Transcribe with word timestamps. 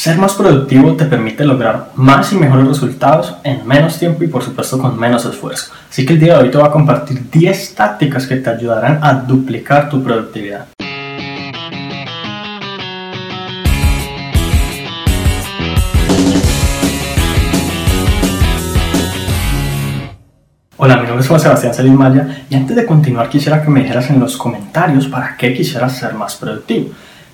Ser 0.00 0.16
más 0.16 0.32
productivo 0.32 0.96
te 0.96 1.04
permite 1.04 1.44
lograr 1.44 1.90
más 1.94 2.32
y 2.32 2.36
mejores 2.36 2.66
resultados 2.66 3.36
en 3.44 3.66
menos 3.68 3.98
tiempo 3.98 4.24
y 4.24 4.28
por 4.28 4.42
supuesto 4.42 4.78
con 4.78 4.98
menos 4.98 5.26
esfuerzo. 5.26 5.74
Así 5.90 6.06
que 6.06 6.14
el 6.14 6.20
día 6.20 6.38
de 6.38 6.44
hoy 6.44 6.50
te 6.50 6.56
voy 6.56 6.66
a 6.66 6.70
compartir 6.70 7.28
10 7.30 7.74
tácticas 7.74 8.26
que 8.26 8.36
te 8.36 8.48
ayudarán 8.48 9.00
a 9.02 9.12
duplicar 9.12 9.90
tu 9.90 10.02
productividad. 10.02 10.68
Hola, 20.78 20.96
mi 20.96 21.02
nombre 21.02 21.20
es 21.20 21.28
Juan 21.28 21.40
Sebastián 21.40 21.94
Maya 21.94 22.46
y 22.48 22.54
antes 22.54 22.74
de 22.74 22.86
continuar 22.86 23.28
quisiera 23.28 23.62
que 23.62 23.68
me 23.68 23.80
dijeras 23.80 24.08
en 24.08 24.18
los 24.18 24.38
comentarios 24.38 25.08
para 25.08 25.36
qué 25.36 25.52
quisieras 25.52 25.94
ser 25.94 26.14
más 26.14 26.36
productivo. 26.36 26.88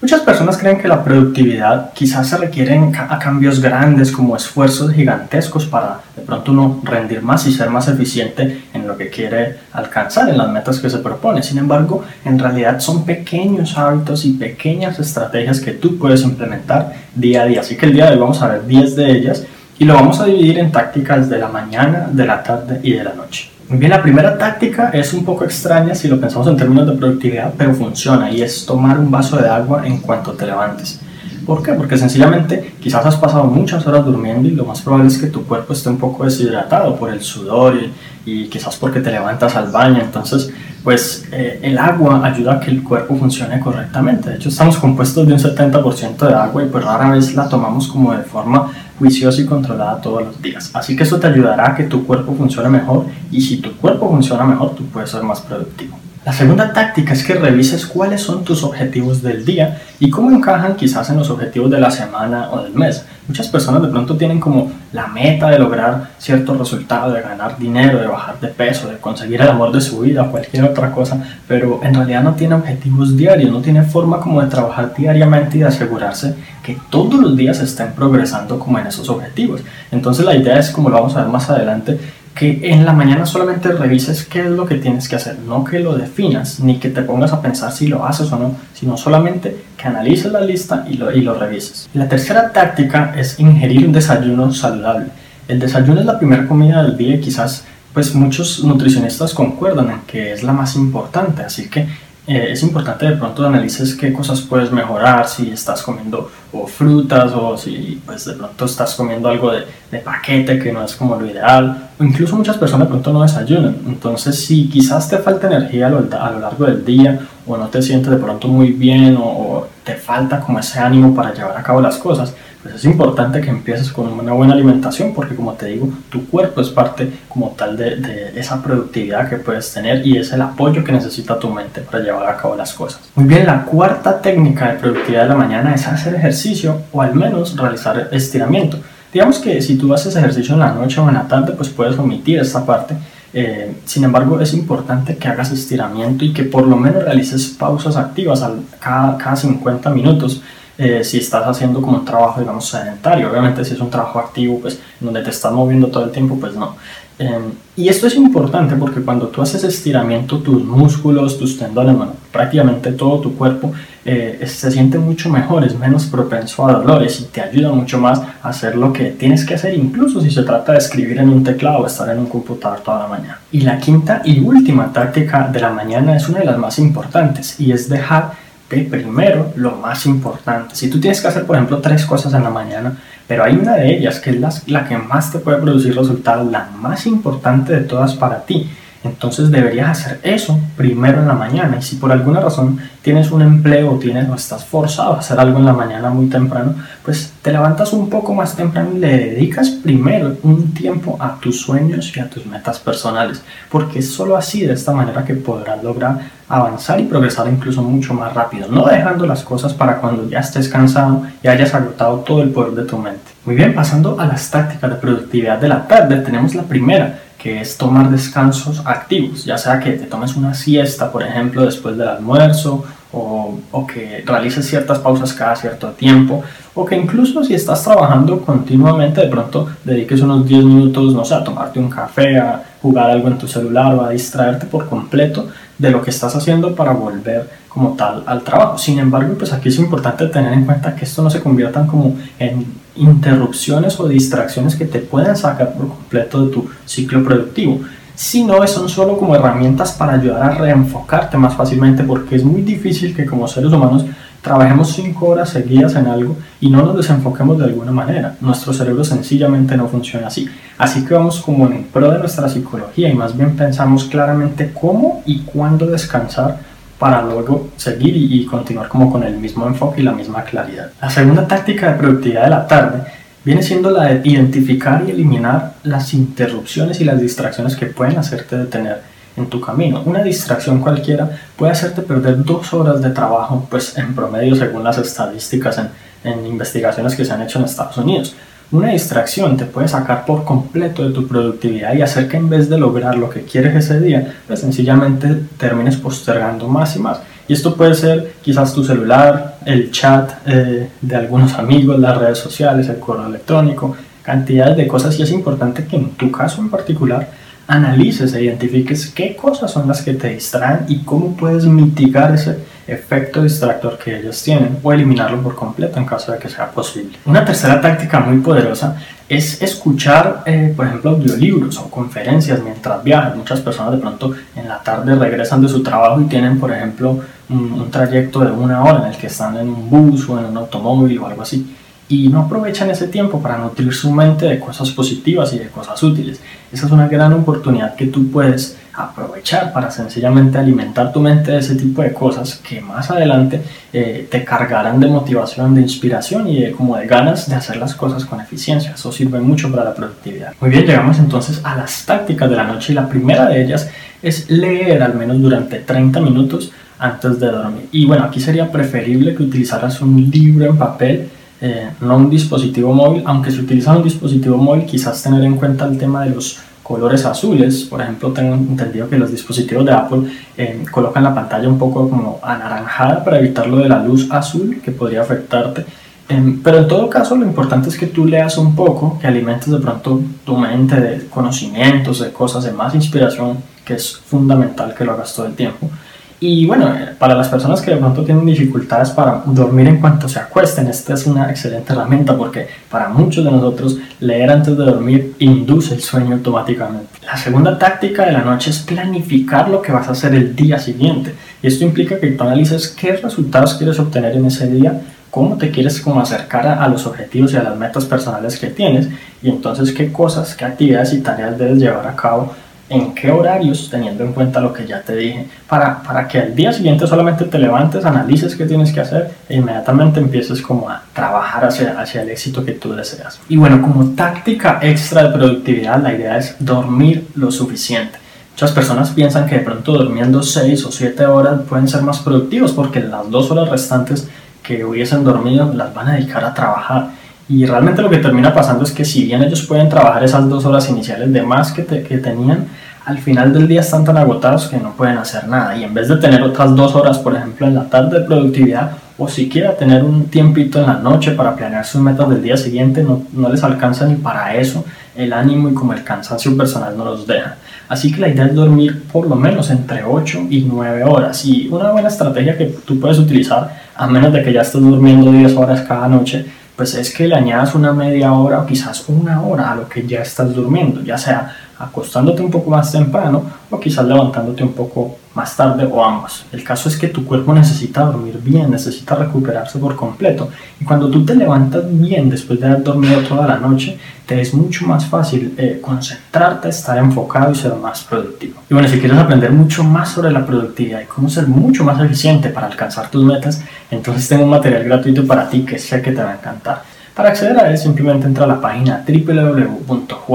Muchas 0.06 0.20
personas 0.20 0.56
creen 0.56 0.78
que 0.78 0.86
la 0.86 1.02
productividad 1.02 1.92
quizás 1.92 2.28
se 2.28 2.36
requieren 2.36 2.94
a 2.94 3.18
cambios 3.18 3.58
grandes 3.58 4.12
como 4.12 4.36
esfuerzos 4.36 4.92
gigantescos 4.92 5.66
para 5.66 5.98
de 6.14 6.22
pronto 6.22 6.52
uno 6.52 6.80
rendir 6.84 7.22
más 7.22 7.44
y 7.48 7.52
ser 7.52 7.70
más 7.70 7.88
eficiente 7.88 8.66
en 8.72 8.86
lo 8.86 8.96
que 8.96 9.10
quiere 9.10 9.56
alcanzar, 9.72 10.28
en 10.28 10.38
las 10.38 10.48
metas 10.48 10.78
que 10.78 10.88
se 10.88 10.98
propone. 10.98 11.42
Sin 11.42 11.58
embargo, 11.58 12.04
en 12.24 12.38
realidad 12.38 12.78
son 12.78 13.04
pequeños 13.04 13.76
hábitos 13.76 14.24
y 14.24 14.34
pequeñas 14.34 14.96
estrategias 15.00 15.58
que 15.58 15.72
tú 15.72 15.98
puedes 15.98 16.22
implementar 16.22 16.92
día 17.12 17.42
a 17.42 17.46
día. 17.46 17.62
Así 17.62 17.76
que 17.76 17.86
el 17.86 17.92
día 17.92 18.06
de 18.06 18.12
hoy 18.12 18.20
vamos 18.20 18.40
a 18.42 18.46
ver 18.46 18.64
10 18.64 18.94
de 18.94 19.10
ellas 19.10 19.44
y 19.76 19.86
lo 19.86 19.94
vamos 19.94 20.20
a 20.20 20.26
dividir 20.26 20.60
en 20.60 20.70
tácticas 20.70 21.28
de 21.28 21.38
la 21.38 21.48
mañana, 21.48 22.08
de 22.12 22.26
la 22.26 22.44
tarde 22.44 22.78
y 22.80 22.92
de 22.92 23.02
la 23.02 23.12
noche. 23.12 23.55
Bien, 23.68 23.90
la 23.90 24.00
primera 24.00 24.38
táctica 24.38 24.90
es 24.90 25.12
un 25.12 25.24
poco 25.24 25.44
extraña 25.44 25.92
si 25.92 26.06
lo 26.06 26.20
pensamos 26.20 26.46
en 26.46 26.56
términos 26.56 26.86
de 26.86 26.94
productividad, 26.94 27.52
pero 27.58 27.74
funciona 27.74 28.30
y 28.30 28.40
es 28.40 28.64
tomar 28.64 28.96
un 28.96 29.10
vaso 29.10 29.38
de 29.38 29.48
agua 29.48 29.84
en 29.84 29.98
cuanto 29.98 30.32
te 30.34 30.46
levantes. 30.46 31.00
¿Por 31.46 31.62
qué? 31.62 31.72
Porque 31.74 31.96
sencillamente 31.96 32.74
quizás 32.80 33.06
has 33.06 33.14
pasado 33.14 33.44
muchas 33.44 33.86
horas 33.86 34.04
durmiendo 34.04 34.48
y 34.48 34.50
lo 34.50 34.64
más 34.64 34.82
probable 34.82 35.06
es 35.06 35.18
que 35.18 35.28
tu 35.28 35.46
cuerpo 35.46 35.74
esté 35.74 35.88
un 35.88 35.98
poco 35.98 36.24
deshidratado 36.24 36.96
por 36.96 37.10
el 37.10 37.22
sudor 37.22 37.78
y, 38.24 38.48
quizás 38.48 38.76
porque 38.76 38.98
te 38.98 39.12
levantas 39.12 39.54
al 39.54 39.70
baño. 39.70 40.00
Entonces, 40.02 40.50
pues 40.82 41.28
eh, 41.30 41.60
el 41.62 41.78
agua 41.78 42.26
ayuda 42.26 42.54
a 42.54 42.60
que 42.60 42.72
el 42.72 42.82
cuerpo 42.82 43.16
funcione 43.16 43.60
correctamente. 43.60 44.30
De 44.30 44.36
hecho, 44.36 44.48
estamos 44.48 44.76
compuestos 44.78 45.24
de 45.24 45.34
un 45.34 45.38
70% 45.38 46.26
de 46.26 46.34
agua 46.34 46.64
y 46.64 46.66
pues 46.66 46.84
rara 46.84 47.10
vez 47.10 47.32
la 47.36 47.48
tomamos 47.48 47.86
como 47.86 48.12
de 48.12 48.24
forma 48.24 48.72
juiciosa 48.98 49.40
y 49.40 49.46
controlada 49.46 50.00
todos 50.00 50.24
los 50.24 50.42
días. 50.42 50.70
Así 50.74 50.96
que 50.96 51.04
eso 51.04 51.20
te 51.20 51.28
ayudará 51.28 51.70
a 51.70 51.74
que 51.76 51.84
tu 51.84 52.04
cuerpo 52.04 52.34
funcione 52.34 52.68
mejor 52.68 53.06
y 53.30 53.40
si 53.40 53.58
tu 53.58 53.76
cuerpo 53.76 54.08
funciona 54.08 54.44
mejor, 54.44 54.74
tú 54.74 54.84
puedes 54.86 55.10
ser 55.10 55.22
más 55.22 55.40
productivo. 55.42 55.96
La 56.26 56.32
segunda 56.32 56.72
táctica 56.72 57.12
es 57.12 57.22
que 57.22 57.34
revises 57.34 57.86
cuáles 57.86 58.20
son 58.20 58.42
tus 58.42 58.64
objetivos 58.64 59.22
del 59.22 59.44
día 59.44 59.80
y 60.00 60.10
cómo 60.10 60.32
encajan 60.32 60.74
quizás 60.74 61.08
en 61.10 61.18
los 61.18 61.30
objetivos 61.30 61.70
de 61.70 61.78
la 61.78 61.88
semana 61.88 62.50
o 62.50 62.64
del 62.64 62.74
mes. 62.74 63.06
Muchas 63.28 63.46
personas 63.46 63.80
de 63.80 63.86
pronto 63.86 64.16
tienen 64.16 64.40
como 64.40 64.72
la 64.92 65.06
meta 65.06 65.48
de 65.50 65.60
lograr 65.60 66.08
cierto 66.18 66.54
resultado, 66.54 67.12
de 67.12 67.22
ganar 67.22 67.56
dinero, 67.56 68.00
de 68.00 68.08
bajar 68.08 68.40
de 68.40 68.48
peso, 68.48 68.88
de 68.88 68.96
conseguir 68.96 69.40
el 69.40 69.48
amor 69.48 69.70
de 69.70 69.80
su 69.80 70.00
vida 70.00 70.24
o 70.24 70.32
cualquier 70.32 70.64
otra 70.64 70.90
cosa, 70.90 71.22
pero 71.46 71.78
en 71.84 71.94
realidad 71.94 72.24
no 72.24 72.34
tiene 72.34 72.56
objetivos 72.56 73.16
diarios, 73.16 73.52
no 73.52 73.60
tiene 73.60 73.82
forma 73.82 74.18
como 74.18 74.42
de 74.42 74.48
trabajar 74.48 74.94
diariamente 74.96 75.58
y 75.58 75.60
de 75.60 75.68
asegurarse 75.68 76.34
que 76.60 76.76
todos 76.90 77.20
los 77.20 77.36
días 77.36 77.60
estén 77.60 77.92
progresando 77.92 78.58
como 78.58 78.80
en 78.80 78.88
esos 78.88 79.08
objetivos. 79.08 79.60
Entonces 79.92 80.24
la 80.24 80.34
idea 80.34 80.58
es, 80.58 80.70
como 80.70 80.90
lo 80.90 80.96
vamos 80.96 81.14
a 81.14 81.22
ver 81.22 81.30
más 81.30 81.48
adelante, 81.50 82.00
que 82.36 82.60
en 82.70 82.84
la 82.84 82.92
mañana 82.92 83.24
solamente 83.24 83.72
revises 83.72 84.26
qué 84.26 84.40
es 84.40 84.50
lo 84.50 84.66
que 84.66 84.74
tienes 84.74 85.08
que 85.08 85.16
hacer, 85.16 85.38
no 85.38 85.64
que 85.64 85.80
lo 85.80 85.96
definas, 85.96 86.60
ni 86.60 86.78
que 86.78 86.90
te 86.90 87.00
pongas 87.00 87.32
a 87.32 87.40
pensar 87.40 87.72
si 87.72 87.86
lo 87.86 88.04
haces 88.04 88.30
o 88.30 88.38
no, 88.38 88.54
sino 88.74 88.98
solamente 88.98 89.64
que 89.76 89.88
analices 89.88 90.30
la 90.30 90.42
lista 90.42 90.84
y 90.88 90.98
lo, 90.98 91.10
y 91.10 91.22
lo 91.22 91.32
revises. 91.32 91.88
La 91.94 92.08
tercera 92.08 92.52
táctica 92.52 93.14
es 93.16 93.40
ingerir 93.40 93.86
un 93.86 93.92
desayuno 93.92 94.52
saludable. 94.52 95.06
El 95.48 95.58
desayuno 95.58 96.00
es 96.00 96.06
la 96.06 96.18
primera 96.18 96.46
comida 96.46 96.82
del 96.82 96.98
día 96.98 97.16
y 97.16 97.20
quizás 97.20 97.64
pues 97.94 98.14
muchos 98.14 98.62
nutricionistas 98.62 99.32
concuerdan 99.32 99.90
en 99.90 100.00
que 100.06 100.34
es 100.34 100.42
la 100.42 100.52
más 100.52 100.76
importante, 100.76 101.42
así 101.42 101.70
que 101.70 101.88
eh, 102.26 102.48
es 102.50 102.62
importante 102.64 103.06
de 103.06 103.16
pronto 103.16 103.46
analices 103.46 103.94
qué 103.94 104.12
cosas 104.12 104.40
puedes 104.40 104.72
mejorar, 104.72 105.28
si 105.28 105.50
estás 105.50 105.80
comiendo 105.82 106.28
o 106.52 106.66
frutas 106.66 107.32
o 107.32 107.56
si 107.56 108.02
pues 108.04 108.24
de 108.24 108.32
pronto 108.32 108.64
estás 108.64 108.94
comiendo 108.96 109.28
algo 109.28 109.52
de, 109.52 109.64
de, 109.90 109.98
paquete 109.98 110.58
que 110.58 110.72
no 110.72 110.82
es 110.82 110.96
como 110.96 111.14
lo 111.14 111.26
ideal, 111.26 111.90
o 111.98 112.02
incluso 112.02 112.34
muchas 112.34 112.56
personas 112.56 112.88
de 112.88 112.90
pronto 112.90 113.12
no 113.12 113.22
desayunan, 113.22 113.76
entonces 113.86 114.44
si 114.44 114.68
quizás 114.68 115.08
te 115.08 115.18
falta 115.18 115.46
energía 115.46 115.86
a 115.86 115.90
lo, 115.90 115.98
a 115.98 116.30
lo 116.32 116.40
largo 116.40 116.64
del 116.64 116.84
día 116.84 117.20
o 117.46 117.56
no 117.56 117.68
te 117.68 117.80
sientes 117.80 118.10
de 118.10 118.16
pronto 118.16 118.48
muy 118.48 118.72
bien 118.72 119.16
o, 119.16 119.24
o 119.24 119.68
te 119.84 119.94
falta 119.94 120.40
como 120.40 120.58
ese 120.58 120.80
ánimo 120.80 121.14
para 121.14 121.32
llevar 121.32 121.56
a 121.56 121.62
cabo 121.62 121.80
las 121.80 121.96
cosas, 121.96 122.34
pues 122.66 122.80
es 122.80 122.84
importante 122.84 123.40
que 123.40 123.50
empieces 123.50 123.92
con 123.92 124.08
una 124.08 124.32
buena 124.32 124.54
alimentación 124.54 125.14
porque 125.14 125.34
como 125.34 125.52
te 125.52 125.66
digo, 125.66 125.88
tu 126.10 126.26
cuerpo 126.26 126.60
es 126.60 126.68
parte 126.68 127.10
como 127.28 127.50
tal 127.50 127.76
de, 127.76 127.96
de, 127.96 128.40
esa 128.40 128.62
productividad 128.62 129.28
que 129.28 129.36
puedes 129.36 129.72
tener 129.72 130.06
y 130.06 130.18
es 130.18 130.32
el 130.32 130.42
apoyo 130.42 130.82
que 130.82 130.92
necesita 130.92 131.38
tu 131.38 131.48
mente 131.50 131.80
para 131.80 132.02
llevar 132.02 132.28
a 132.28 132.36
cabo 132.36 132.56
las 132.56 132.72
cosas. 132.74 133.00
Muy 133.14 133.26
bien, 133.26 133.46
la 133.46 133.64
cuarta 133.64 134.20
técnica 134.20 134.72
de 134.72 134.78
productividad 134.78 135.22
de 135.22 135.28
la 135.28 135.36
mañana 135.36 135.74
es 135.74 135.86
hacer 135.86 136.14
ejercicio 136.14 136.82
o 136.92 137.00
al 137.00 137.14
menos 137.14 137.56
realizar 137.56 138.08
estiramiento. 138.10 138.78
Digamos 139.12 139.38
que 139.38 139.62
si 139.62 139.76
tú 139.76 139.94
haces 139.94 140.16
ejercicio 140.16 140.54
en 140.54 140.60
la 140.60 140.72
noche 140.72 141.00
o 141.00 141.08
en 141.08 141.14
la 141.14 141.28
tarde, 141.28 141.52
pues 141.52 141.68
puedes 141.68 141.96
omitir 141.98 142.38
esta 142.40 142.66
parte. 142.66 142.96
Eh, 143.32 143.76
sin 143.84 144.04
embargo, 144.04 144.40
es 144.40 144.54
importante 144.54 145.16
que 145.16 145.28
hagas 145.28 145.52
estiramiento 145.52 146.24
y 146.24 146.32
que 146.32 146.44
por 146.44 146.66
lo 146.66 146.76
menos 146.76 147.04
realices 147.04 147.46
pausas 147.46 147.96
activas 147.96 148.42
al, 148.42 148.62
cada, 148.80 149.16
cada 149.18 149.36
50 149.36 149.90
minutos 149.90 150.42
eh, 150.78 151.02
si 151.02 151.18
estás 151.18 151.46
haciendo 151.46 151.80
como 151.80 151.98
un 151.98 152.04
trabajo, 152.04 152.40
digamos, 152.40 152.68
sedentario. 152.68 153.30
Obviamente 153.30 153.64
si 153.64 153.74
es 153.74 153.80
un 153.80 153.90
trabajo 153.90 154.18
activo, 154.18 154.60
pues 154.60 154.78
donde 155.00 155.22
te 155.22 155.30
estás 155.30 155.52
moviendo 155.52 155.88
todo 155.88 156.04
el 156.04 156.10
tiempo, 156.10 156.38
pues 156.38 156.54
no. 156.54 156.76
Eh, 157.18 157.38
y 157.76 157.88
esto 157.88 158.06
es 158.06 158.14
importante 158.14 158.74
porque 158.76 159.00
cuando 159.00 159.28
tú 159.28 159.40
haces 159.40 159.64
estiramiento, 159.64 160.38
tus 160.38 160.62
músculos, 160.62 161.38
tus 161.38 161.58
tendones, 161.58 161.96
bueno, 161.96 162.12
prácticamente 162.30 162.92
todo 162.92 163.20
tu 163.20 163.34
cuerpo 163.36 163.72
eh, 164.04 164.44
se 164.46 164.70
siente 164.70 164.98
mucho 164.98 165.30
mejor, 165.30 165.64
es 165.64 165.78
menos 165.78 166.06
propenso 166.06 166.68
a 166.68 166.72
dolores 166.74 167.20
y 167.20 167.24
te 167.24 167.40
ayuda 167.40 167.72
mucho 167.72 167.98
más 167.98 168.20
a 168.42 168.50
hacer 168.50 168.76
lo 168.76 168.92
que 168.92 169.12
tienes 169.12 169.46
que 169.46 169.54
hacer, 169.54 169.74
incluso 169.74 170.20
si 170.20 170.30
se 170.30 170.42
trata 170.42 170.72
de 170.72 170.78
escribir 170.78 171.18
en 171.18 171.30
un 171.30 171.42
teclado 171.42 171.78
o 171.78 171.86
estar 171.86 172.08
en 172.10 172.18
un 172.18 172.26
computador 172.26 172.80
toda 172.80 173.00
la 173.00 173.08
mañana. 173.08 173.40
Y 173.50 173.62
la 173.62 173.78
quinta 173.78 174.20
y 174.24 174.40
última 174.40 174.92
táctica 174.92 175.48
de 175.48 175.60
la 175.60 175.70
mañana 175.70 176.16
es 176.16 176.28
una 176.28 176.40
de 176.40 176.44
las 176.44 176.58
más 176.58 176.78
importantes 176.78 177.58
y 177.58 177.72
es 177.72 177.88
dejar 177.88 178.45
primero 178.68 179.52
lo 179.56 179.72
más 179.72 180.06
importante. 180.06 180.74
Si 180.74 180.90
tú 180.90 181.00
tienes 181.00 181.20
que 181.20 181.28
hacer, 181.28 181.46
por 181.46 181.56
ejemplo, 181.56 181.78
tres 181.78 182.04
cosas 182.04 182.34
en 182.34 182.42
la 182.42 182.50
mañana, 182.50 182.96
pero 183.26 183.44
hay 183.44 183.56
una 183.56 183.76
de 183.76 183.96
ellas 183.96 184.20
que 184.20 184.30
es 184.30 184.40
la, 184.40 184.52
la 184.66 184.88
que 184.88 184.98
más 184.98 185.32
te 185.32 185.38
puede 185.38 185.58
producir 185.58 185.94
resultados, 185.96 186.50
la 186.50 186.68
más 186.76 187.06
importante 187.06 187.72
de 187.72 187.80
todas 187.80 188.14
para 188.14 188.44
ti, 188.44 188.68
entonces 189.04 189.50
deberías 189.50 189.90
hacer 189.90 190.20
eso 190.22 190.58
primero 190.76 191.20
en 191.20 191.28
la 191.28 191.34
mañana. 191.34 191.76
Y 191.78 191.82
si 191.82 191.96
por 191.96 192.12
alguna 192.12 192.40
razón 192.40 192.78
tienes 193.02 193.30
un 193.30 193.42
empleo 193.42 193.98
tienes, 193.98 194.28
o 194.28 194.34
estás 194.34 194.64
forzado 194.64 195.14
a 195.14 195.18
hacer 195.20 195.38
algo 195.38 195.58
en 195.58 195.64
la 195.64 195.72
mañana 195.72 196.10
muy 196.10 196.26
temprano, 196.26 196.74
pues 197.04 197.32
te 197.42 197.52
levantas 197.52 197.92
un 197.92 198.10
poco 198.10 198.34
más 198.34 198.56
temprano 198.56 198.90
y 198.94 198.98
le 198.98 199.18
dedicas 199.18 199.70
primero 199.70 200.36
un 200.42 200.74
tiempo 200.74 201.16
a 201.20 201.38
tus 201.40 201.60
sueños 201.60 202.16
y 202.16 202.20
a 202.20 202.28
tus 202.28 202.46
metas 202.46 202.78
personales. 202.78 203.42
Porque 203.70 204.00
es 204.00 204.12
solo 204.12 204.36
así, 204.36 204.66
de 204.66 204.74
esta 204.74 204.92
manera, 204.92 205.24
que 205.24 205.34
podrás 205.34 205.82
lograr 205.82 206.36
avanzar 206.48 207.00
y 207.00 207.04
progresar 207.04 207.48
incluso 207.48 207.82
mucho 207.82 208.14
más 208.14 208.32
rápido. 208.32 208.68
No 208.68 208.86
dejando 208.86 209.26
las 209.26 209.42
cosas 209.42 209.74
para 209.74 210.00
cuando 210.00 210.28
ya 210.28 210.40
estés 210.40 210.68
cansado 210.68 211.24
y 211.42 211.48
hayas 211.48 211.74
agotado 211.74 212.18
todo 212.20 212.42
el 212.42 212.50
poder 212.50 212.72
de 212.72 212.84
tu 212.84 212.98
mente. 212.98 213.32
Muy 213.44 213.54
bien, 213.54 213.74
pasando 213.74 214.18
a 214.18 214.26
las 214.26 214.50
tácticas 214.50 214.90
de 214.90 214.96
productividad 214.96 215.58
de 215.58 215.68
la 215.68 215.86
tarde, 215.86 216.16
tenemos 216.18 216.54
la 216.54 216.62
primera 216.62 217.20
es 217.50 217.76
tomar 217.76 218.10
descansos 218.10 218.82
activos, 218.84 219.44
ya 219.44 219.58
sea 219.58 219.78
que 219.80 219.92
te 219.92 220.06
tomes 220.06 220.36
una 220.36 220.54
siesta, 220.54 221.10
por 221.10 221.22
ejemplo, 221.22 221.64
después 221.64 221.96
del 221.96 222.08
almuerzo, 222.08 222.84
o, 223.12 223.58
o, 223.70 223.86
que 223.86 224.22
realices 224.26 224.66
ciertas 224.66 224.98
pausas 224.98 225.32
cada 225.32 225.56
cierto 225.56 225.88
tiempo, 225.90 226.42
o 226.74 226.84
que 226.84 226.96
incluso 226.96 227.42
si 227.44 227.54
estás 227.54 227.82
trabajando 227.82 228.40
continuamente, 228.40 229.22
de 229.22 229.28
pronto 229.28 229.68
dediques 229.84 230.20
unos 230.20 230.46
10 230.46 230.64
minutos, 230.64 231.14
no 231.14 231.24
sé, 231.24 231.34
a 231.34 231.44
tomarte 231.44 231.78
un 231.78 231.88
café, 231.88 232.38
a 232.38 232.62
jugar 232.82 233.10
algo 233.10 233.28
en 233.28 233.38
tu 233.38 233.48
celular 233.48 233.94
o 233.94 234.02
a 234.02 234.10
distraerte 234.10 234.66
por 234.66 234.88
completo 234.88 235.48
de 235.78 235.90
lo 235.90 236.02
que 236.02 236.10
estás 236.10 236.34
haciendo 236.36 236.74
para 236.74 236.92
volver 236.92 237.48
como 237.68 237.94
tal 237.94 238.22
al 238.26 238.42
trabajo. 238.42 238.78
Sin 238.78 238.98
embargo, 238.98 239.34
pues 239.38 239.52
aquí 239.52 239.68
es 239.68 239.78
importante 239.78 240.26
tener 240.26 240.52
en 240.52 240.64
cuenta 240.64 240.94
que 240.94 241.04
esto 241.04 241.22
no 241.22 241.30
se 241.30 241.40
conviertan 241.40 241.86
como 241.86 242.16
en 242.38 242.66
interrupciones 242.96 243.98
o 244.00 244.08
distracciones 244.08 244.76
que 244.76 244.86
te 244.86 245.00
pueden 245.00 245.36
sacar 245.36 245.74
por 245.74 245.88
completo 245.88 246.46
de 246.46 246.52
tu 246.52 246.68
ciclo 246.84 247.22
productivo, 247.22 247.80
sino 248.14 248.66
son 248.66 248.88
solo 248.88 249.18
como 249.18 249.36
herramientas 249.36 249.92
para 249.92 250.14
ayudar 250.14 250.42
a 250.42 250.54
reenfocarte 250.54 251.36
más 251.36 251.54
fácilmente 251.54 252.02
porque 252.02 252.36
es 252.36 252.44
muy 252.44 252.62
difícil 252.62 253.14
que 253.14 253.26
como 253.26 253.46
seres 253.46 253.72
humanos 253.72 254.04
trabajemos 254.40 254.92
5 254.92 255.26
horas 255.26 255.50
seguidas 255.50 255.96
en 255.96 256.06
algo 256.06 256.36
y 256.60 256.70
no 256.70 256.82
nos 256.82 256.96
desenfoquemos 256.96 257.58
de 257.58 257.64
alguna 257.64 257.90
manera. 257.90 258.36
Nuestro 258.40 258.72
cerebro 258.72 259.02
sencillamente 259.02 259.76
no 259.76 259.88
funciona 259.88 260.28
así. 260.28 260.48
Así 260.78 261.04
que 261.04 261.14
vamos 261.14 261.40
como 261.40 261.66
en 261.66 261.84
pro 261.84 262.12
de 262.12 262.20
nuestra 262.20 262.48
psicología 262.48 263.08
y 263.08 263.14
más 263.14 263.36
bien 263.36 263.56
pensamos 263.56 264.04
claramente 264.04 264.72
cómo 264.72 265.22
y 265.26 265.40
cuándo 265.40 265.86
descansar 265.86 266.60
para 266.98 267.22
luego 267.22 267.68
seguir 267.76 268.16
y, 268.16 268.46
continuar 268.46 268.88
como 268.88 269.10
con 269.12 269.22
el 269.22 269.36
mismo 269.36 269.66
enfoque 269.66 270.00
y 270.00 270.04
la 270.04 270.12
misma 270.12 270.44
claridad. 270.44 270.90
La 271.00 271.10
segunda 271.10 271.46
táctica 271.46 271.92
de 271.92 271.98
productividad 271.98 272.44
de 272.44 272.50
la 272.50 272.66
tarde 272.66 273.02
viene 273.44 273.62
siendo 273.62 273.90
la 273.90 274.04
de 274.04 274.28
identificar 274.28 275.04
y 275.06 275.10
eliminar 275.10 275.74
las 275.82 276.14
interrupciones 276.14 277.00
y 277.00 277.04
las 277.04 277.20
distracciones 277.20 277.76
que 277.76 277.86
pueden 277.86 278.18
hacerte 278.18 278.56
detener 278.56 279.02
en 279.36 279.46
tu 279.46 279.60
camino. 279.60 280.02
Una 280.04 280.22
distracción 280.22 280.80
cualquiera 280.80 281.28
puede 281.56 281.72
hacerte 281.72 282.02
perder 282.02 282.42
dos 282.42 282.72
horas 282.72 283.02
de 283.02 283.10
trabajo, 283.10 283.66
pues 283.70 283.96
en 283.98 284.14
promedio 284.14 284.56
según 284.56 284.82
las 284.82 284.98
estadísticas 284.98 285.78
en, 285.78 285.90
en 286.24 286.46
investigaciones 286.46 287.14
que 287.14 287.24
se 287.24 287.32
han 287.32 287.42
hecho 287.42 287.58
en 287.58 287.66
Estados 287.66 287.96
Unidos. 287.98 288.34
Una 288.72 288.88
distracción 288.88 289.56
te 289.56 289.64
puede 289.64 289.86
sacar 289.86 290.26
por 290.26 290.44
completo 290.44 291.06
de 291.06 291.14
tu 291.14 291.28
productividad 291.28 291.94
y 291.94 292.02
hacer 292.02 292.26
que 292.26 292.36
en 292.36 292.48
vez 292.48 292.68
de 292.68 292.78
lograr 292.78 293.16
lo 293.16 293.30
que 293.30 293.42
quieres 293.42 293.76
ese 293.76 294.00
día, 294.00 294.34
pues 294.46 294.60
sencillamente 294.60 295.42
termines 295.56 295.96
postergando 295.96 296.66
más 296.66 296.96
y 296.96 296.98
más. 296.98 297.20
Y 297.46 297.52
esto 297.52 297.76
puede 297.76 297.94
ser 297.94 298.34
quizás 298.42 298.74
tu 298.74 298.82
celular, 298.82 299.58
el 299.64 299.92
chat 299.92 300.32
eh, 300.46 300.88
de 301.00 301.16
algunos 301.16 301.54
amigos, 301.54 301.98
las 302.00 302.18
redes 302.18 302.38
sociales, 302.38 302.88
el 302.88 302.98
correo 302.98 303.28
electrónico, 303.28 303.94
cantidades 304.24 304.76
de 304.76 304.88
cosas 304.88 305.16
y 305.20 305.22
es 305.22 305.30
importante 305.30 305.84
que 305.84 305.94
en 305.94 306.10
tu 306.10 306.32
caso 306.32 306.60
en 306.60 306.68
particular 306.68 307.28
analices 307.68 308.32
e 308.34 308.44
identifiques 308.44 309.10
qué 309.10 309.34
cosas 309.34 309.70
son 309.70 309.88
las 309.88 310.02
que 310.02 310.14
te 310.14 310.28
distraen 310.28 310.84
y 310.88 310.98
cómo 310.98 311.36
puedes 311.36 311.64
mitigar 311.64 312.34
ese 312.34 312.58
efecto 312.86 313.42
distractor 313.42 313.98
que 313.98 314.20
ellos 314.20 314.40
tienen 314.40 314.78
o 314.82 314.92
eliminarlo 314.92 315.42
por 315.42 315.56
completo 315.56 315.98
en 315.98 316.06
caso 316.06 316.30
de 316.30 316.38
que 316.38 316.48
sea 316.48 316.70
posible. 316.70 317.18
Una 317.24 317.44
tercera 317.44 317.80
táctica 317.80 318.20
muy 318.20 318.38
poderosa 318.38 318.96
es 319.28 319.60
escuchar, 319.60 320.44
eh, 320.46 320.72
por 320.76 320.86
ejemplo, 320.86 321.10
audiolibros 321.10 321.76
o 321.78 321.90
conferencias 321.90 322.62
mientras 322.62 323.02
viajan. 323.02 323.38
Muchas 323.38 323.60
personas 323.60 323.92
de 323.92 323.98
pronto 323.98 324.32
en 324.54 324.68
la 324.68 324.80
tarde 324.80 325.16
regresan 325.16 325.60
de 325.60 325.68
su 325.68 325.82
trabajo 325.82 326.20
y 326.20 326.26
tienen, 326.26 326.60
por 326.60 326.70
ejemplo, 326.70 327.18
un, 327.48 327.72
un 327.72 327.90
trayecto 327.90 328.40
de 328.40 328.52
una 328.52 328.84
hora 328.84 329.00
en 329.00 329.12
el 329.12 329.16
que 329.18 329.26
están 329.26 329.56
en 329.56 329.68
un 329.68 329.90
bus 329.90 330.28
o 330.28 330.38
en 330.38 330.46
un 330.46 330.56
automóvil 330.58 331.18
o 331.18 331.26
algo 331.26 331.42
así 331.42 331.76
y 332.08 332.28
no 332.28 332.42
aprovechan 332.42 332.90
ese 332.90 333.08
tiempo 333.08 333.40
para 333.42 333.58
nutrir 333.58 333.92
su 333.92 334.12
mente 334.12 334.46
de 334.46 334.60
cosas 334.60 334.90
positivas 334.90 335.52
y 335.54 335.58
de 335.58 335.68
cosas 335.68 336.00
útiles. 336.02 336.40
Esa 336.70 336.86
es 336.86 336.92
una 336.92 337.08
gran 337.08 337.32
oportunidad 337.32 337.96
que 337.96 338.06
tú 338.06 338.30
puedes 338.30 338.76
aprovechar 338.96 339.72
para 339.72 339.90
sencillamente 339.90 340.56
alimentar 340.56 341.12
tu 341.12 341.20
mente 341.20 341.52
de 341.52 341.58
ese 341.58 341.74
tipo 341.74 342.02
de 342.02 342.12
cosas 342.12 342.60
que 342.66 342.80
más 342.80 343.10
adelante 343.10 343.60
eh, 343.92 344.26
te 344.30 344.42
cargarán 344.44 345.00
de 345.00 345.06
motivación, 345.08 345.74
de 345.74 345.82
inspiración 345.82 346.48
y 346.48 346.62
de, 346.62 346.72
como 346.72 346.96
de 346.96 347.06
ganas 347.06 347.48
de 347.48 347.56
hacer 347.56 347.76
las 347.76 347.94
cosas 347.94 348.24
con 348.24 348.40
eficiencia. 348.40 348.92
Eso 348.92 349.12
sirve 349.12 349.40
mucho 349.40 349.70
para 349.70 349.84
la 349.84 349.94
productividad. 349.94 350.54
Muy 350.60 350.70
bien, 350.70 350.86
llegamos 350.86 351.18
entonces 351.18 351.60
a 351.64 351.76
las 351.76 352.06
tácticas 352.06 352.48
de 352.48 352.56
la 352.56 352.64
noche 352.64 352.92
y 352.92 352.94
la 352.94 353.08
primera 353.08 353.48
de 353.48 353.62
ellas 353.62 353.90
es 354.22 354.48
leer 354.50 355.02
al 355.02 355.14
menos 355.14 355.40
durante 355.40 355.80
30 355.80 356.20
minutos 356.20 356.72
antes 356.98 357.38
de 357.38 357.46
dormir. 357.48 357.88
Y 357.92 358.06
bueno, 358.06 358.24
aquí 358.24 358.40
sería 358.40 358.70
preferible 358.70 359.34
que 359.34 359.42
utilizaras 359.42 360.00
un 360.00 360.30
libro 360.30 360.66
en 360.66 360.78
papel 360.78 361.28
eh, 361.60 361.90
no 362.00 362.16
un 362.16 362.30
dispositivo 362.30 362.92
móvil, 362.92 363.22
aunque 363.26 363.50
si 363.50 363.60
utilizan 363.60 363.98
un 363.98 364.04
dispositivo 364.04 364.56
móvil 364.56 364.84
quizás 364.84 365.22
tener 365.22 365.42
en 365.42 365.56
cuenta 365.56 365.86
el 365.86 365.96
tema 365.96 366.24
de 366.24 366.30
los 366.30 366.58
colores 366.82 367.24
azules, 367.24 367.84
por 367.84 368.00
ejemplo 368.00 368.30
tengo 368.32 368.54
entendido 368.54 369.08
que 369.08 369.18
los 369.18 369.30
dispositivos 369.30 369.84
de 369.84 369.92
Apple 369.92 370.20
eh, 370.56 370.84
colocan 370.90 371.24
la 371.24 371.34
pantalla 371.34 371.68
un 371.68 371.78
poco 371.78 372.08
como 372.08 372.38
anaranjada 372.42 373.24
para 373.24 373.38
evitar 373.38 373.66
lo 373.66 373.78
de 373.78 373.88
la 373.88 374.02
luz 374.02 374.28
azul 374.30 374.80
que 374.84 374.92
podría 374.92 375.22
afectarte, 375.22 375.84
eh, 376.28 376.58
pero 376.62 376.78
en 376.78 376.88
todo 376.88 377.08
caso 377.08 377.36
lo 377.36 377.44
importante 377.44 377.88
es 377.88 377.96
que 377.96 378.06
tú 378.06 378.24
leas 378.24 378.58
un 378.58 378.74
poco, 378.74 379.18
que 379.18 379.26
alimentes 379.26 379.70
de 379.70 379.78
pronto 379.78 380.20
tu 380.44 380.56
mente 380.56 381.00
de 381.00 381.26
conocimientos, 381.28 382.20
de 382.20 382.32
cosas, 382.32 382.64
de 382.64 382.72
más 382.72 382.94
inspiración, 382.94 383.58
que 383.84 383.94
es 383.94 384.16
fundamental 384.16 384.94
que 384.94 385.04
lo 385.04 385.12
hagas 385.12 385.34
todo 385.34 385.46
el 385.46 385.54
tiempo. 385.54 385.88
Y 386.38 386.66
bueno, 386.66 386.92
para 387.18 387.34
las 387.34 387.48
personas 387.48 387.80
que 387.80 387.92
de 387.92 387.96
pronto 387.96 388.22
tienen 388.22 388.44
dificultades 388.44 389.10
para 389.10 389.42
dormir 389.46 389.88
en 389.88 390.00
cuanto 390.00 390.28
se 390.28 390.38
acuesten, 390.38 390.86
esta 390.86 391.14
es 391.14 391.26
una 391.26 391.50
excelente 391.50 391.94
herramienta 391.94 392.36
porque 392.36 392.68
para 392.90 393.08
muchos 393.08 393.42
de 393.42 393.50
nosotros 393.50 393.96
leer 394.20 394.50
antes 394.50 394.76
de 394.76 394.84
dormir 394.84 395.34
induce 395.38 395.94
el 395.94 396.02
sueño 396.02 396.34
automáticamente. 396.34 397.06
La 397.24 397.38
segunda 397.38 397.78
táctica 397.78 398.26
de 398.26 398.32
la 398.32 398.42
noche 398.42 398.68
es 398.68 398.80
planificar 398.80 399.70
lo 399.70 399.80
que 399.80 399.92
vas 399.92 400.08
a 400.08 400.12
hacer 400.12 400.34
el 400.34 400.54
día 400.54 400.78
siguiente. 400.78 401.34
Y 401.62 401.68
esto 401.68 401.84
implica 401.84 402.20
que 402.20 402.32
tú 402.32 402.44
analices 402.44 402.88
qué 402.88 403.16
resultados 403.16 403.74
quieres 403.74 403.98
obtener 403.98 404.36
en 404.36 404.44
ese 404.44 404.70
día, 404.70 405.00
cómo 405.30 405.56
te 405.56 405.70
quieres 405.70 406.02
acercar 406.06 406.66
a, 406.66 406.86
los 406.88 407.06
objetivos 407.06 407.54
y 407.54 407.56
a 407.56 407.62
las 407.62 407.76
metas 407.76 408.04
personales 408.04 408.58
que 408.58 408.68
tienes 408.68 409.08
y 409.42 409.48
entonces 409.48 409.92
qué 409.92 410.12
cosas, 410.12 410.54
qué 410.54 410.66
actividades 410.66 411.14
y 411.14 411.20
tareas 411.20 411.58
debes 411.58 411.78
llevar 411.78 412.06
a 412.06 412.14
cabo 412.14 412.54
en 412.88 413.14
qué 413.14 413.30
horarios, 413.30 413.88
teniendo 413.90 414.24
en 414.24 414.32
cuenta 414.32 414.60
lo 414.60 414.72
que 414.72 414.86
ya 414.86 415.00
te 415.02 415.16
dije, 415.16 415.46
para, 415.68 416.02
para 416.02 416.28
que 416.28 416.38
al 416.38 416.54
día 416.54 416.72
siguiente 416.72 417.06
solamente 417.06 417.44
te 417.44 417.58
levantes, 417.58 418.04
analices 418.04 418.54
qué 418.54 418.64
tienes 418.64 418.92
que 418.92 419.00
hacer 419.00 419.32
e 419.48 419.56
inmediatamente 419.56 420.20
empieces 420.20 420.62
como 420.62 420.88
a 420.88 421.02
trabajar 421.12 421.64
hacia, 421.64 422.00
hacia 422.00 422.22
el 422.22 422.30
éxito 422.30 422.64
que 422.64 422.72
tú 422.72 422.92
deseas. 422.92 423.40
Y 423.48 423.56
bueno, 423.56 423.82
como 423.82 424.10
táctica 424.14 424.78
extra 424.82 425.24
de 425.24 425.36
productividad, 425.36 426.00
la 426.00 426.14
idea 426.14 426.38
es 426.38 426.56
dormir 426.58 427.26
lo 427.34 427.50
suficiente. 427.50 428.18
Muchas 428.52 428.72
personas 428.72 429.10
piensan 429.10 429.46
que 429.46 429.56
de 429.56 429.60
pronto 429.60 429.92
durmiendo 429.92 430.42
6 430.42 430.86
o 430.86 430.92
7 430.92 431.26
horas 431.26 431.60
pueden 431.68 431.88
ser 431.88 432.02
más 432.02 432.20
productivos 432.20 432.72
porque 432.72 433.00
las 433.00 433.30
dos 433.30 433.50
horas 433.50 433.68
restantes 433.68 434.28
que 434.62 434.84
hubiesen 434.84 435.24
dormido 435.24 435.72
las 435.74 435.92
van 435.92 436.08
a 436.08 436.14
dedicar 436.14 436.44
a 436.44 436.54
trabajar 436.54 437.10
y 437.48 437.64
realmente 437.64 438.02
lo 438.02 438.10
que 438.10 438.18
termina 438.18 438.52
pasando 438.52 438.84
es 438.84 438.90
que 438.90 439.04
si 439.04 439.24
bien 439.24 439.42
ellos 439.42 439.62
pueden 439.62 439.88
trabajar 439.88 440.24
esas 440.24 440.48
dos 440.48 440.64
horas 440.64 440.88
iniciales 440.88 441.32
de 441.32 441.42
más 441.42 441.72
que, 441.72 441.84
que 441.84 442.18
tenían, 442.18 442.66
al 443.04 443.18
final 443.18 443.52
del 443.52 443.68
día 443.68 443.82
están 443.82 444.04
tan 444.04 444.16
agotados 444.16 444.66
que 444.66 444.78
no 444.78 444.96
pueden 444.96 445.16
hacer 445.16 445.46
nada. 445.46 445.76
Y 445.76 445.84
en 445.84 445.94
vez 445.94 446.08
de 446.08 446.16
tener 446.16 446.42
otras 446.42 446.74
dos 446.74 446.96
horas, 446.96 447.18
por 447.18 447.36
ejemplo, 447.36 447.64
en 447.68 447.76
la 447.76 447.84
tarde 447.84 448.18
de 448.18 448.26
productividad, 448.26 448.90
o 449.16 449.28
siquiera 449.28 449.76
tener 449.76 450.02
un 450.02 450.24
tiempito 450.24 450.80
en 450.80 450.86
la 450.86 450.94
noche 450.94 451.30
para 451.30 451.54
planear 451.54 451.86
sus 451.86 452.00
metas 452.00 452.28
del 452.28 452.42
día 452.42 452.56
siguiente, 452.56 453.04
no, 453.04 453.22
no 453.32 453.48
les 453.48 453.62
alcanza 453.62 454.06
ni 454.06 454.16
para 454.16 454.56
eso. 454.56 454.84
El 455.14 455.32
ánimo 455.32 455.68
y 455.68 455.74
como 455.74 455.92
el 455.92 456.02
cansancio 456.02 456.54
personal 456.56 456.98
no 456.98 457.04
los 457.04 457.28
deja. 457.28 457.54
Así 457.88 458.12
que 458.12 458.20
la 458.20 458.28
idea 458.28 458.46
es 458.46 458.54
dormir 458.54 459.04
por 459.12 459.28
lo 459.28 459.36
menos 459.36 459.70
entre 459.70 460.02
8 460.02 460.48
y 460.50 460.62
9 460.62 461.04
horas. 461.04 461.44
Y 461.44 461.68
una 461.68 461.92
buena 461.92 462.08
estrategia 462.08 462.58
que 462.58 462.66
tú 462.84 462.98
puedes 462.98 463.18
utilizar, 463.20 463.70
a 463.94 464.06
menos 464.08 464.32
de 464.32 464.42
que 464.42 464.52
ya 464.52 464.62
estés 464.62 464.80
durmiendo 464.80 465.30
10 465.30 465.56
horas 465.56 465.82
cada 465.82 466.08
noche, 466.08 466.44
pues 466.76 466.94
es 466.94 467.12
que 467.12 467.26
le 467.26 467.34
añadas 467.34 467.74
una 467.74 467.92
media 467.92 468.32
hora 468.32 468.60
o 468.60 468.66
quizás 468.66 469.08
una 469.08 469.42
hora 469.42 469.72
a 469.72 469.76
lo 469.76 469.88
que 469.88 470.06
ya 470.06 470.20
estás 470.20 470.54
durmiendo, 470.54 471.02
ya 471.02 471.16
sea 471.16 471.56
acostándote 471.78 472.42
un 472.42 472.50
poco 472.50 472.70
más 472.70 472.92
temprano 472.92 473.42
o 473.70 473.80
quizás 473.80 474.04
levantándote 474.04 474.62
un 474.62 474.72
poco 474.72 475.16
más 475.36 475.54
tarde 475.54 475.84
o 475.84 476.02
ambos. 476.02 476.46
El 476.50 476.64
caso 476.64 476.88
es 476.88 476.96
que 476.96 477.08
tu 477.08 477.24
cuerpo 477.26 477.52
necesita 477.52 478.06
dormir 478.06 478.40
bien, 478.42 478.70
necesita 478.70 479.14
recuperarse 479.14 479.78
por 479.78 479.94
completo. 479.94 480.48
Y 480.80 480.84
cuando 480.84 481.10
tú 481.10 481.26
te 481.26 481.34
levantas 481.34 481.84
bien 481.86 482.30
después 482.30 482.58
de 482.58 482.66
haber 482.66 482.82
dormido 482.82 483.20
toda 483.20 483.46
la 483.46 483.58
noche, 483.58 483.98
te 484.24 484.40
es 484.40 484.54
mucho 484.54 484.86
más 484.86 485.04
fácil 485.04 485.54
eh, 485.58 485.78
concentrarte, 485.82 486.70
estar 486.70 486.96
enfocado 486.96 487.52
y 487.52 487.54
ser 487.54 487.74
más 487.74 488.02
productivo. 488.02 488.62
Y 488.70 488.72
bueno, 488.72 488.88
si 488.88 488.98
quieres 488.98 489.18
aprender 489.18 489.52
mucho 489.52 489.84
más 489.84 490.08
sobre 490.08 490.32
la 490.32 490.44
productividad 490.44 491.02
y 491.02 491.04
cómo 491.04 491.28
ser 491.28 491.46
mucho 491.46 491.84
más 491.84 492.02
eficiente 492.02 492.48
para 492.48 492.68
alcanzar 492.68 493.10
tus 493.10 493.22
metas, 493.22 493.62
entonces 493.90 494.26
tengo 494.26 494.44
un 494.44 494.50
material 494.50 494.84
gratuito 494.84 495.26
para 495.26 495.50
ti 495.50 495.66
que 495.66 495.78
sé 495.78 496.00
que 496.00 496.12
te 496.12 496.22
va 496.22 496.30
a 496.30 496.34
encantar. 496.36 496.95
Para 497.16 497.30
acceder 497.30 497.58
a 497.58 497.70
él 497.70 497.78
simplemente 497.78 498.26
entra 498.26 498.44
a 498.44 498.46
la 498.46 498.60
página 498.60 499.02
www.juan.sc 499.08 500.28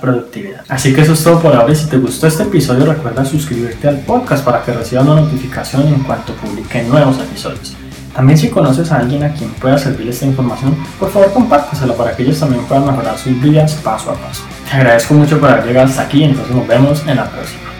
productividad. 0.00 0.64
Así 0.70 0.94
que 0.94 1.02
eso 1.02 1.12
es 1.12 1.22
todo 1.22 1.38
por 1.38 1.54
ahora 1.54 1.70
y 1.70 1.76
si 1.76 1.86
te 1.86 1.98
gustó 1.98 2.28
este 2.28 2.44
episodio 2.44 2.86
recuerda 2.86 3.26
suscribirte 3.26 3.88
al 3.88 3.98
podcast 3.98 4.42
para 4.42 4.62
que 4.62 4.72
recibas 4.72 5.04
una 5.04 5.20
notificación 5.20 5.86
en 5.86 6.02
cuanto 6.04 6.32
publique 6.32 6.82
nuevos 6.84 7.18
episodios. 7.18 7.76
También 8.14 8.38
si 8.38 8.48
conoces 8.48 8.90
a 8.90 9.00
alguien 9.00 9.22
a 9.22 9.34
quien 9.34 9.50
pueda 9.50 9.76
servir 9.76 10.08
esta 10.08 10.24
información, 10.24 10.74
por 10.98 11.10
favor 11.10 11.30
compártesela 11.34 11.92
para 11.92 12.16
que 12.16 12.22
ellos 12.22 12.40
también 12.40 12.64
puedan 12.64 12.86
mejorar 12.86 13.18
sus 13.18 13.38
vidas 13.42 13.74
paso 13.84 14.12
a 14.12 14.14
paso. 14.14 14.44
Te 14.70 14.76
agradezco 14.76 15.12
mucho 15.12 15.38
por 15.38 15.50
haber 15.50 15.66
llegado 15.66 15.88
hasta 15.88 16.04
aquí, 16.04 16.24
entonces 16.24 16.56
nos 16.56 16.66
vemos 16.66 17.06
en 17.06 17.16
la 17.16 17.30
próxima. 17.30 17.77